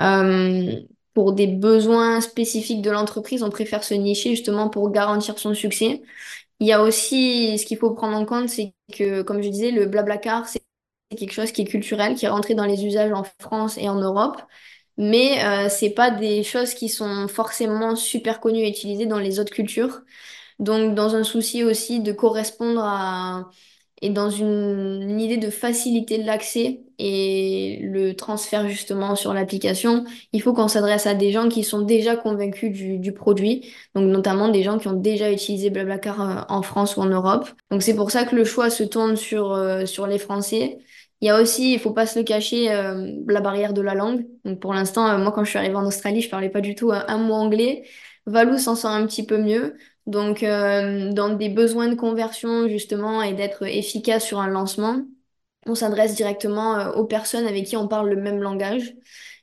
Euh, 0.00 0.80
pour 1.14 1.32
des 1.32 1.46
besoins 1.46 2.20
spécifiques 2.20 2.82
de 2.82 2.90
l'entreprise, 2.90 3.42
on 3.42 3.50
préfère 3.50 3.84
se 3.84 3.94
nicher 3.94 4.30
justement 4.30 4.68
pour 4.68 4.90
garantir 4.90 5.38
son 5.38 5.54
succès. 5.54 6.02
Il 6.60 6.66
y 6.68 6.72
a 6.72 6.82
aussi, 6.82 7.58
ce 7.58 7.66
qu'il 7.66 7.78
faut 7.78 7.92
prendre 7.94 8.16
en 8.16 8.24
compte, 8.26 8.48
c'est 8.48 8.74
que, 8.94 9.22
comme 9.22 9.42
je 9.42 9.48
disais, 9.48 9.70
le 9.70 9.86
blablacar, 9.86 10.48
c'est 10.48 10.62
quelque 11.16 11.32
chose 11.32 11.52
qui 11.52 11.62
est 11.62 11.66
culturel, 11.66 12.14
qui 12.16 12.26
est 12.26 12.28
rentré 12.28 12.54
dans 12.54 12.64
les 12.66 12.84
usages 12.86 13.12
en 13.12 13.24
France 13.40 13.78
et 13.78 13.88
en 13.88 13.96
Europe 14.00 14.42
mais 14.96 15.44
euh, 15.44 15.68
c'est 15.68 15.90
pas 15.90 16.10
des 16.10 16.42
choses 16.42 16.74
qui 16.74 16.88
sont 16.88 17.28
forcément 17.28 17.96
super 17.96 18.40
connues 18.40 18.60
et 18.60 18.68
utilisées 18.68 19.06
dans 19.06 19.18
les 19.18 19.40
autres 19.40 19.52
cultures. 19.52 20.02
Donc, 20.58 20.94
dans 20.94 21.16
un 21.16 21.24
souci 21.24 21.64
aussi 21.64 22.00
de 22.00 22.12
correspondre 22.12 22.82
à 22.84 23.50
et 24.02 24.10
dans 24.10 24.28
une, 24.28 25.18
idée 25.18 25.38
de 25.38 25.48
faciliter 25.48 26.18
l'accès 26.22 26.82
et 26.98 27.78
le 27.82 28.14
transfert 28.14 28.68
justement 28.68 29.16
sur 29.16 29.32
l'application, 29.32 30.04
il 30.32 30.42
faut 30.42 30.52
qu'on 30.52 30.68
s'adresse 30.68 31.06
à 31.06 31.14
des 31.14 31.32
gens 31.32 31.48
qui 31.48 31.64
sont 31.64 31.80
déjà 31.80 32.14
convaincus 32.14 32.70
du, 32.70 32.98
du, 32.98 33.12
produit, 33.12 33.72
donc 33.94 34.10
notamment 34.10 34.50
des 34.50 34.62
gens 34.62 34.78
qui 34.78 34.88
ont 34.88 34.92
déjà 34.92 35.32
utilisé 35.32 35.70
Blablacar 35.70 36.20
euh, 36.20 36.42
en 36.50 36.60
France 36.60 36.98
ou 36.98 37.00
en 37.00 37.06
Europe. 37.06 37.48
Donc 37.70 37.82
c'est 37.82 37.96
pour 37.96 38.10
ça 38.10 38.24
que 38.24 38.36
le 38.36 38.44
choix 38.44 38.68
se 38.68 38.84
tourne 38.84 39.16
sur, 39.16 39.52
euh, 39.52 39.86
sur 39.86 40.06
les 40.06 40.18
Français 40.18 40.78
il 41.24 41.28
y 41.28 41.30
a 41.30 41.40
aussi, 41.40 41.72
il 41.72 41.80
faut 41.80 41.92
pas 41.94 42.06
se 42.06 42.18
le 42.18 42.24
cacher, 42.24 42.70
euh, 42.70 43.14
la 43.26 43.40
barrière 43.40 43.72
de 43.72 43.80
la 43.80 43.94
langue. 43.94 44.26
Donc 44.44 44.60
pour 44.60 44.74
l'instant, 44.74 45.08
euh, 45.08 45.16
moi 45.18 45.32
quand 45.32 45.42
je 45.42 45.48
suis 45.50 45.58
arrivée 45.58 45.74
en 45.76 45.86
Australie, 45.86 46.20
je 46.20 46.28
parlais 46.28 46.50
pas 46.50 46.60
du 46.60 46.74
tout 46.74 46.90
euh, 46.92 47.00
un 47.08 47.16
mot 47.16 47.32
anglais. 47.32 47.88
Valou 48.26 48.58
s'en 48.58 48.76
sort 48.76 48.90
un 48.90 49.06
petit 49.06 49.24
peu 49.24 49.38
mieux. 49.38 49.74
Donc 50.06 50.42
dans 50.42 51.30
des 51.34 51.48
besoins 51.48 51.88
de 51.88 51.94
conversion 51.94 52.68
justement 52.68 53.22
et 53.22 53.32
d'être 53.32 53.62
efficace 53.66 54.22
sur 54.24 54.38
un 54.38 54.48
lancement, 54.48 55.02
on 55.66 55.74
s'adresse 55.74 56.14
directement 56.14 56.90
aux 56.96 57.06
personnes 57.06 57.46
avec 57.46 57.64
qui 57.66 57.76
on 57.78 57.88
parle 57.88 58.10
le 58.10 58.16
même 58.20 58.42
langage. 58.42 58.94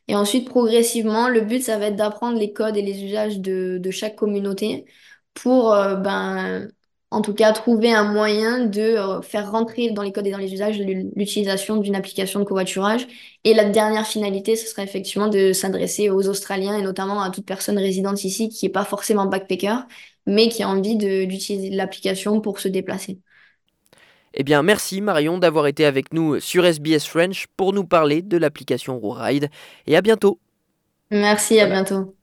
Et 0.07 0.15
ensuite, 0.15 0.47
progressivement, 0.49 1.29
le 1.29 1.41
but, 1.41 1.63
ça 1.63 1.79
va 1.79 1.87
être 1.87 1.95
d'apprendre 1.95 2.37
les 2.39 2.53
codes 2.53 2.77
et 2.77 2.81
les 2.83 3.03
usages 3.03 3.39
de, 3.39 3.79
de 3.79 3.91
chaque 3.91 4.15
communauté 4.15 4.85
pour 5.33 5.71
ben, 5.71 6.69
en 7.11 7.21
tout 7.21 7.33
cas 7.33 7.51
trouver 7.53 7.93
un 7.93 8.05
moyen 8.05 8.65
de 8.65 8.81
euh, 8.81 9.21
faire 9.21 9.51
rentrer 9.51 9.91
dans 9.91 10.01
les 10.01 10.11
codes 10.13 10.27
et 10.27 10.31
dans 10.31 10.37
les 10.37 10.53
usages 10.53 10.79
l'utilisation 10.79 11.77
d'une 11.77 11.95
application 11.95 12.39
de 12.39 12.45
covoiturage. 12.45 13.07
Et 13.43 13.53
la 13.53 13.65
dernière 13.65 14.07
finalité, 14.07 14.55
ce 14.55 14.67
serait 14.67 14.83
effectivement 14.83 15.27
de 15.27 15.53
s'adresser 15.53 16.09
aux 16.09 16.27
Australiens 16.29 16.77
et 16.77 16.81
notamment 16.81 17.21
à 17.21 17.29
toute 17.29 17.45
personne 17.45 17.77
résidente 17.77 18.23
ici 18.23 18.49
qui 18.49 18.65
n'est 18.65 18.71
pas 18.71 18.85
forcément 18.85 19.25
backpacker, 19.25 19.75
mais 20.25 20.49
qui 20.49 20.63
a 20.63 20.69
envie 20.69 20.95
d'utiliser 20.95 21.69
l'application 21.71 22.41
pour 22.41 22.59
se 22.59 22.67
déplacer. 22.69 23.19
Eh 24.33 24.43
bien, 24.43 24.63
merci 24.63 25.01
Marion 25.01 25.37
d'avoir 25.37 25.67
été 25.67 25.85
avec 25.85 26.13
nous 26.13 26.39
sur 26.39 26.65
SBS 26.65 27.05
French 27.05 27.47
pour 27.57 27.73
nous 27.73 27.83
parler 27.83 28.21
de 28.21 28.37
l'application 28.37 28.97
RoRide 28.99 29.49
et 29.87 29.97
à 29.97 30.01
bientôt. 30.01 30.39
Merci, 31.11 31.59
à 31.59 31.67
bientôt. 31.67 32.15